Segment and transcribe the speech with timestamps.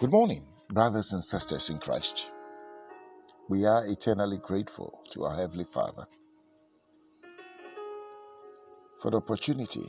[0.00, 2.28] Good morning, brothers and sisters in Christ.
[3.48, 6.04] We are eternally grateful to our Heavenly Father
[9.00, 9.86] for the opportunity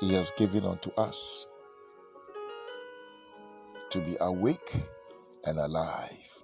[0.00, 1.46] He has given unto us
[3.90, 4.74] to be awake
[5.46, 6.42] and alive.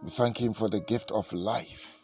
[0.00, 2.01] We thank Him for the gift of life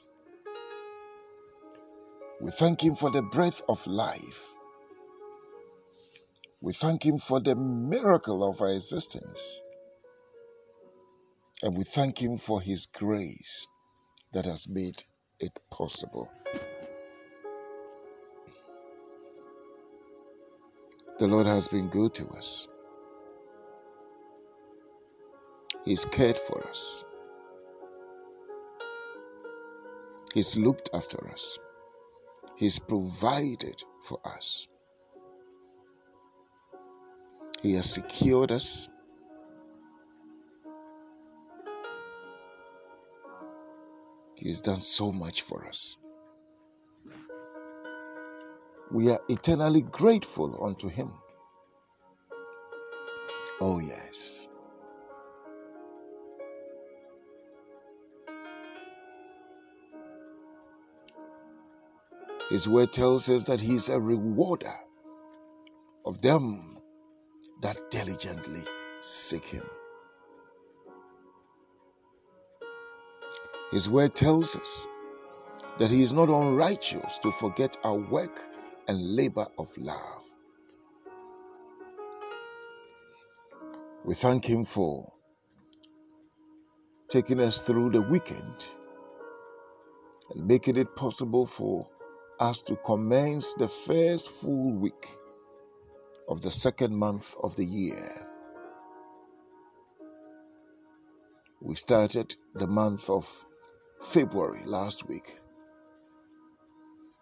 [2.40, 4.54] we thank Him for the breath of life.
[6.62, 9.60] We thank Him for the miracle of our existence.
[11.62, 13.66] And we thank Him for His grace
[14.32, 15.04] that has made
[15.40, 16.30] it possible.
[21.18, 22.68] The Lord has been good to us.
[25.84, 27.04] He's cared for us.
[30.34, 31.58] He's looked after us.
[32.58, 34.66] He's provided for us.
[37.62, 38.88] He has secured us.
[44.34, 45.98] He has done so much for us.
[48.90, 51.12] We are eternally grateful unto Him.
[53.60, 54.47] Oh, yes.
[62.48, 64.74] His word tells us that He is a rewarder
[66.06, 66.78] of them
[67.60, 68.62] that diligently
[69.02, 69.64] seek Him.
[73.70, 74.86] His word tells us
[75.78, 78.40] that He is not unrighteous to forget our work
[78.88, 80.24] and labor of love.
[84.06, 85.12] We thank Him for
[87.10, 88.66] taking us through the weekend
[90.30, 91.86] and making it possible for
[92.40, 95.16] us to commence the first full week
[96.28, 98.26] of the second month of the year.
[101.60, 103.44] We started the month of
[104.00, 105.38] February last week.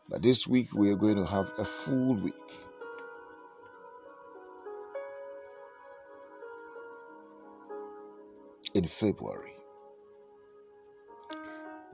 [0.09, 2.35] But this week we are going to have a full week.
[8.75, 9.55] In February,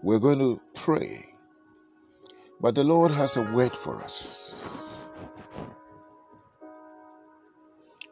[0.03, 1.32] we're going to pray
[2.63, 5.09] but the Lord has a word for us.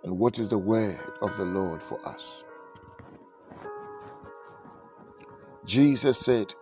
[0.03, 2.45] And what is the word of the Lord for us?
[5.65, 6.53] Jesus said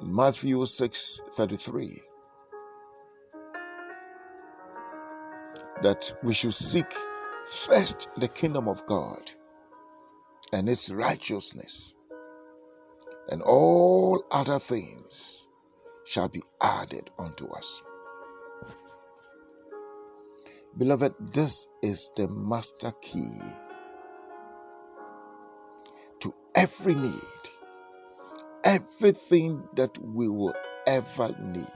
[0.00, 2.02] in Matthew 6 33
[5.82, 6.92] that we should seek
[7.44, 9.30] first the kingdom of God
[10.52, 11.94] and its righteousness,
[13.28, 15.45] and all other things
[16.06, 17.82] shall be added unto us.
[20.78, 23.40] Beloved, this is the master key
[26.20, 27.42] to every need,
[28.64, 30.54] everything that we will
[30.86, 31.66] ever need.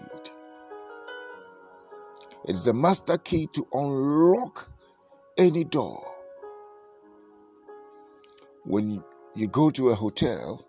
[2.44, 4.70] It is the master key to unlock
[5.36, 6.06] any door.
[8.64, 9.02] When
[9.34, 10.64] you go to a hotel,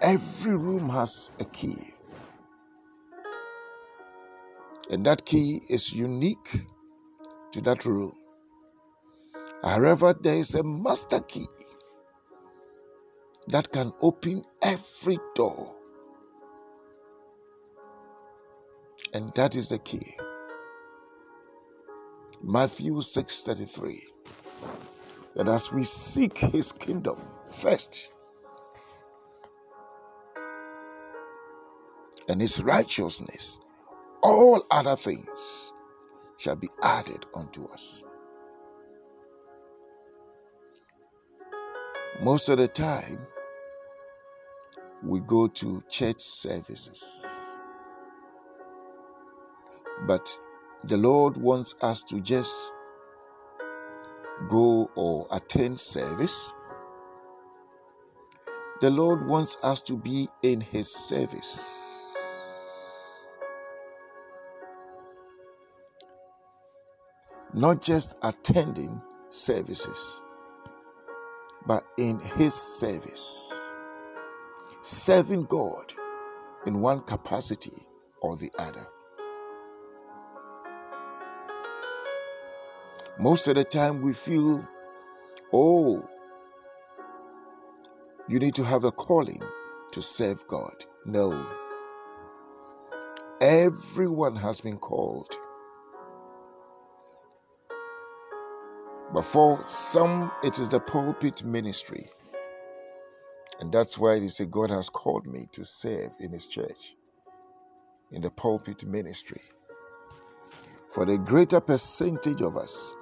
[0.00, 1.94] every room has a key.
[4.92, 6.50] And that key is unique
[7.52, 8.12] to that room.
[9.64, 11.46] However, there is a master key
[13.48, 15.74] that can open every door.
[19.14, 20.14] And that is the key.
[22.42, 24.02] Matthew 6:33
[25.36, 27.16] that as we seek his kingdom
[27.46, 28.12] first
[32.28, 33.58] and his righteousness
[34.22, 35.72] all other things
[36.38, 38.04] shall be added unto us.
[42.22, 43.26] Most of the time,
[45.02, 47.26] we go to church services.
[50.06, 50.38] But
[50.84, 52.72] the Lord wants us to just
[54.48, 56.54] go or attend service.
[58.80, 61.91] The Lord wants us to be in His service.
[67.54, 70.22] Not just attending services,
[71.66, 73.54] but in His service,
[74.82, 75.92] serving God
[76.66, 77.86] in one capacity
[78.22, 78.86] or the other.
[83.18, 84.68] Most of the time, we feel,
[85.52, 86.08] oh,
[88.28, 89.42] you need to have a calling
[89.92, 90.84] to serve God.
[91.06, 91.46] No.
[93.40, 95.36] everyone has been called.
[99.12, 102.08] But for some, it is the pulpit ministry.
[103.60, 106.94] And that's why they say God has called me to serve in His church,
[108.10, 109.42] in the pulpit ministry.
[110.90, 112.94] For the greater percentage of us,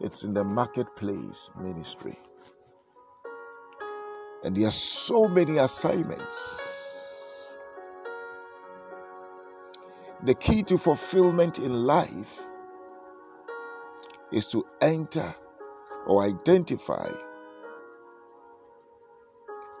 [0.00, 2.18] it's in the marketplace ministry.
[4.42, 6.70] And there are so many assignments.
[10.24, 12.40] The key to fulfillment in life
[14.32, 15.34] is to enter
[16.06, 17.10] or identify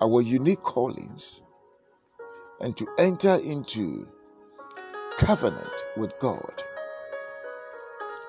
[0.00, 1.42] our unique callings
[2.60, 4.08] and to enter into
[5.16, 6.62] covenant with God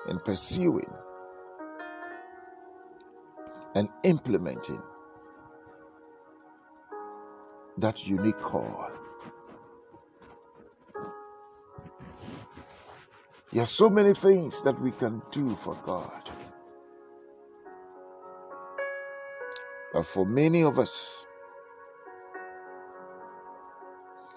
[0.08, 0.90] in pursuing
[3.74, 4.82] and implementing
[7.78, 8.90] that unique call.
[13.52, 16.25] There are so many things that we can do for God.
[19.96, 21.26] But for many of us,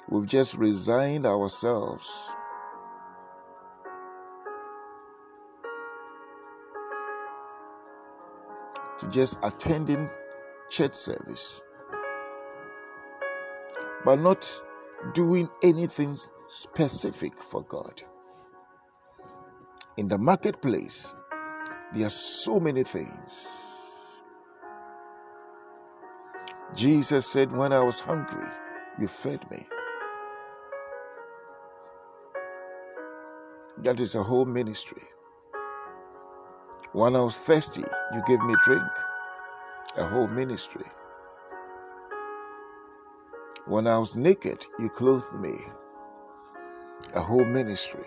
[0.08, 2.34] we've just resigned ourselves
[9.00, 10.10] to just attending
[10.70, 11.62] church service,
[14.06, 14.64] but not
[15.14, 16.16] doing anything
[16.48, 18.02] specific for God.
[19.98, 21.14] In the marketplace,
[21.94, 23.69] there are so many things
[26.76, 28.48] Jesus said, When I was hungry,
[29.00, 29.68] you fed me.
[33.80, 35.02] That is a whole ministry.
[36.94, 37.84] When I was thirsty,
[38.14, 38.84] you gave me drink.
[39.98, 40.86] A whole ministry.
[43.66, 45.56] When I was naked, you clothed me.
[47.16, 48.06] A whole ministry.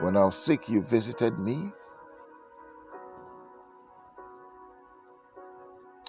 [0.00, 1.72] When I was sick, you visited me.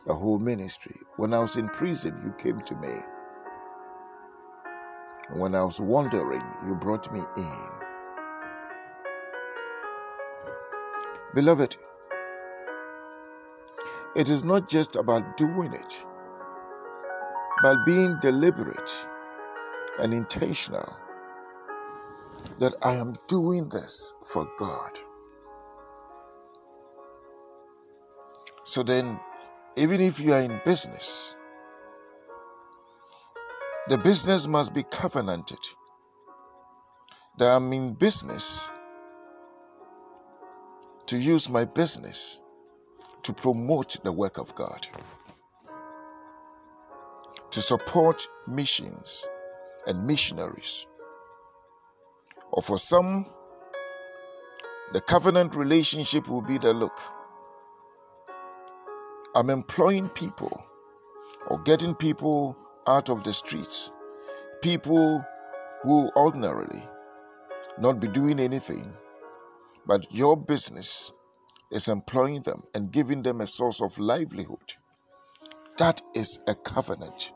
[0.07, 0.95] A whole ministry.
[1.17, 2.93] When I was in prison, you came to me.
[5.29, 7.69] And when I was wandering, you brought me in.
[11.33, 11.75] Beloved,
[14.15, 16.05] it is not just about doing it,
[17.61, 19.07] but being deliberate
[19.99, 20.95] and intentional
[22.59, 24.91] that I am doing this for God.
[28.63, 29.19] So then,
[29.77, 31.35] even if you are in business,
[33.87, 35.59] the business must be covenanted.
[37.37, 38.71] That I'm in business
[41.07, 42.39] to use my business
[43.23, 44.87] to promote the work of God,
[47.51, 49.27] to support missions
[49.85, 50.87] and missionaries.
[52.51, 53.25] Or for some,
[54.93, 56.97] the covenant relationship will be the look.
[59.35, 60.65] I'm employing people
[61.47, 63.91] or getting people out of the streets,
[64.61, 65.21] people
[65.83, 66.81] who ordinarily
[67.77, 68.93] not be doing anything,
[69.85, 71.11] but your business
[71.69, 74.75] is employing them and giving them a source of livelihood.
[75.79, 77.33] That is a covenant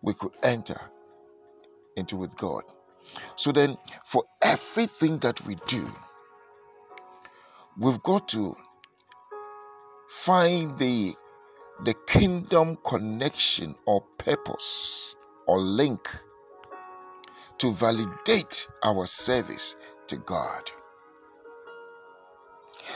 [0.00, 0.80] we could enter
[1.94, 2.62] into with God.
[3.36, 5.86] So then, for everything that we do,
[7.78, 8.56] we've got to
[10.14, 11.12] find the
[11.82, 15.16] the kingdom connection or purpose
[15.48, 16.08] or link
[17.58, 19.74] to validate our service
[20.06, 20.70] to God.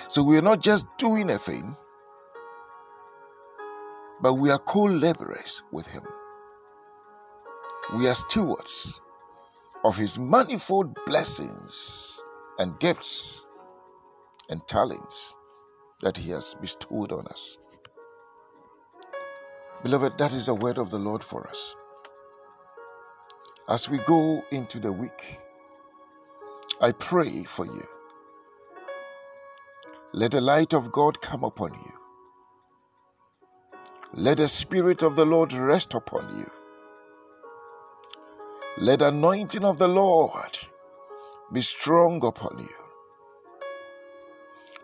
[0.06, 1.76] So we are not just doing a thing,
[4.22, 6.04] but we are co laborers with Him.
[7.96, 9.00] We are stewards
[9.84, 12.22] of His manifold blessings
[12.60, 13.44] and gifts
[14.48, 15.34] and talents
[16.02, 17.58] that He has bestowed on us.
[19.82, 21.76] Beloved, that is a word of the Lord for us.
[23.68, 25.38] As we go into the week,
[26.80, 27.86] I pray for you.
[30.12, 31.92] Let the light of God come upon you.
[34.14, 36.50] Let the Spirit of the Lord rest upon you.
[38.78, 40.58] Let the anointing of the Lord
[41.52, 42.87] be strong upon you.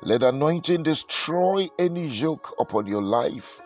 [0.02, 3.60] Let anointing destroy any yoke upon your life.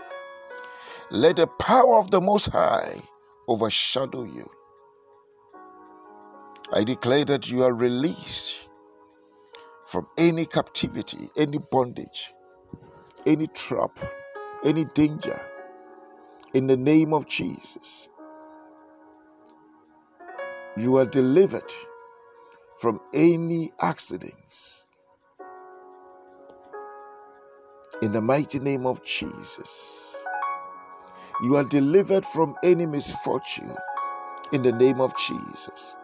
[1.11, 3.03] Let the power of the Most High
[3.49, 4.51] overshadow you.
[6.73, 8.69] I declare that you are released
[9.87, 12.35] from any captivity, any bondage,
[13.25, 13.99] any trap,
[14.65, 15.41] any danger.
[16.53, 18.09] In the name of Jesus.
[20.77, 21.73] You are delivered
[22.79, 24.85] from any accidents.
[28.00, 30.14] In the mighty name of Jesus.
[31.43, 33.75] You are delivered from any misfortune.
[34.52, 35.97] In the name of Jesus.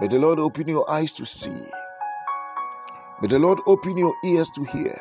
[0.00, 1.62] May the Lord open your eyes to see.
[3.22, 4.98] May the Lord open your ears to hear.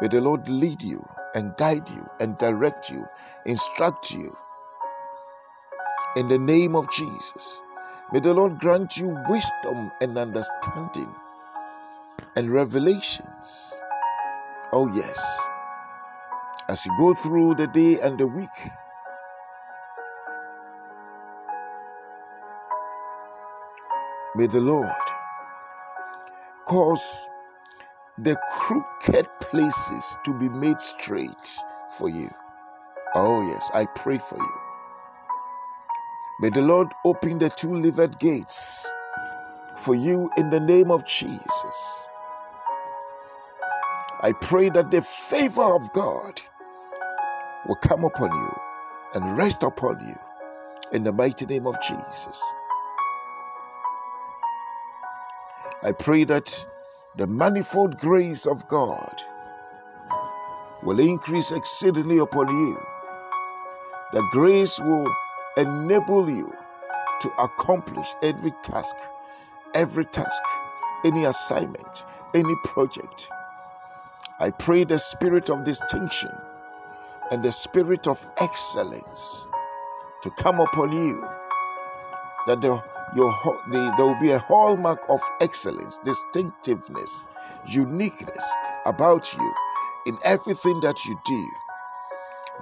[0.00, 3.04] May the Lord lead you and guide you and direct you,
[3.44, 4.34] instruct you.
[6.16, 7.60] In the name of Jesus.
[8.10, 11.14] May the Lord grant you wisdom and understanding
[12.36, 13.79] and revelations.
[14.72, 15.40] Oh, yes.
[16.68, 18.48] As you go through the day and the week,
[24.36, 24.86] may the Lord
[26.66, 27.28] cause
[28.16, 31.58] the crooked places to be made straight
[31.98, 32.30] for you.
[33.16, 34.60] Oh, yes, I pray for you.
[36.40, 38.88] May the Lord open the two leaved gates
[39.78, 41.99] for you in the name of Jesus.
[44.22, 46.42] I pray that the favor of God
[47.66, 48.60] will come upon you
[49.14, 50.14] and rest upon you
[50.92, 52.42] in the mighty name of Jesus.
[55.82, 56.66] I pray that
[57.16, 59.22] the manifold grace of God
[60.82, 62.78] will increase exceedingly upon you.
[64.12, 65.10] The grace will
[65.56, 66.52] enable you
[67.22, 68.96] to accomplish every task,
[69.74, 70.42] every task,
[71.06, 73.30] any assignment, any project.
[74.40, 76.30] I pray the spirit of distinction
[77.30, 79.46] and the spirit of excellence
[80.22, 81.22] to come upon you,
[82.46, 82.82] that the,
[83.16, 83.32] your,
[83.70, 87.26] the, there will be a hallmark of excellence, distinctiveness,
[87.68, 88.52] uniqueness
[88.86, 89.54] about you
[90.06, 91.50] in everything that you do.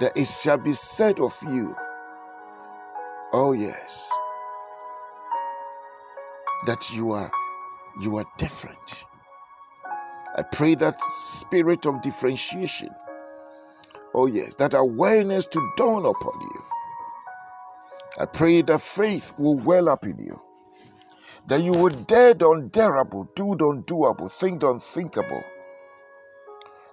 [0.01, 1.75] That it shall be said of you
[3.31, 4.11] Oh yes.
[6.67, 7.31] That you are
[8.01, 9.05] you are different.
[10.37, 12.91] I pray that spirit of differentiation.
[14.15, 16.65] Oh yes, that awareness to dawn upon you.
[18.19, 20.41] I pray that faith will well up in you.
[21.49, 25.45] That you will dare the undareable, do the undoable, think the unthinkable,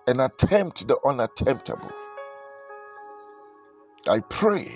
[0.07, 1.93] and attempt the unattemptable.
[4.09, 4.71] I pray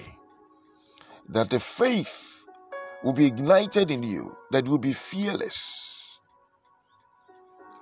[1.29, 2.45] that the faith
[3.03, 6.08] will be ignited in you, that you will be fearless.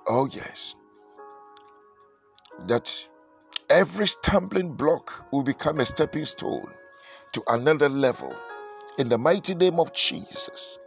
[0.08, 0.74] Oh, yes.
[2.66, 3.08] That
[3.70, 6.72] every stumbling block will become a stepping stone
[7.32, 8.34] to another level
[8.98, 10.78] in the mighty name of Jesus.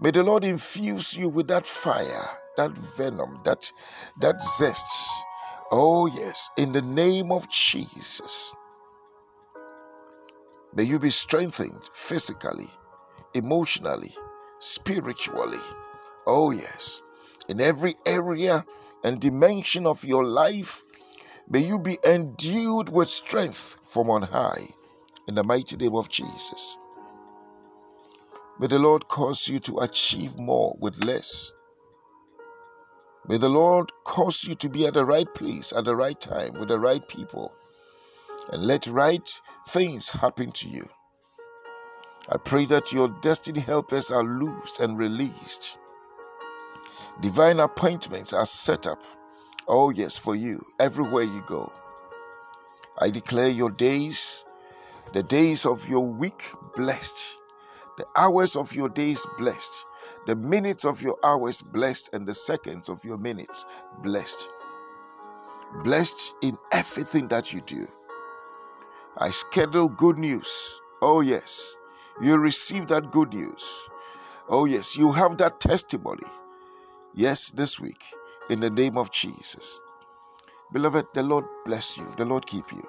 [0.00, 3.70] May the Lord infuse you with that fire, that venom, that,
[4.20, 5.10] that zest.
[5.70, 8.54] Oh, yes, in the name of Jesus.
[10.74, 12.68] May you be strengthened physically,
[13.34, 14.14] emotionally,
[14.60, 15.60] spiritually.
[16.26, 17.02] Oh, yes.
[17.48, 18.64] In every area
[19.02, 20.82] and dimension of your life,
[21.48, 24.68] may you be endued with strength from on high
[25.26, 26.76] in the mighty name of Jesus.
[28.58, 31.52] May the Lord cause you to achieve more with less.
[33.26, 36.54] May the Lord cause you to be at the right place at the right time
[36.54, 37.54] with the right people
[38.52, 40.88] and let right things happen to you.
[42.28, 45.78] I pray that your destiny helpers are loosed and released.
[47.20, 49.02] Divine appointments are set up.
[49.66, 51.72] Oh, yes, for you, everywhere you go.
[53.00, 54.44] I declare your days,
[55.12, 56.44] the days of your week,
[56.76, 57.36] blessed.
[57.96, 59.84] The hours of your days, blessed.
[60.26, 62.10] The minutes of your hours, blessed.
[62.12, 63.64] And the seconds of your minutes,
[64.02, 64.48] blessed.
[65.82, 67.88] Blessed in everything that you do.
[69.16, 70.80] I schedule good news.
[71.02, 71.76] Oh, yes.
[72.22, 73.88] You receive that good news.
[74.48, 74.96] Oh, yes.
[74.96, 76.26] You have that testimony.
[77.18, 78.04] Yes, this week,
[78.48, 79.80] in the name of Jesus.
[80.72, 82.06] Beloved, the Lord bless you.
[82.16, 82.88] The Lord keep you.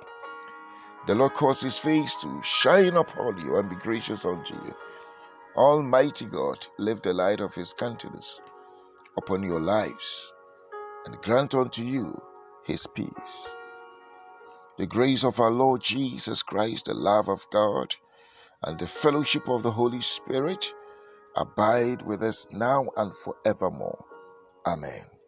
[1.08, 4.76] The Lord cause his face to shine upon you and be gracious unto you.
[5.56, 8.40] Almighty God, lift the light of his countenance
[9.18, 10.32] upon your lives
[11.08, 12.22] and grant unto you
[12.68, 13.50] his peace.
[14.78, 17.96] The grace of our Lord Jesus Christ, the love of God,
[18.62, 20.72] and the fellowship of the Holy Spirit
[21.36, 24.06] abide with us now and forevermore.
[24.68, 25.19] Amen.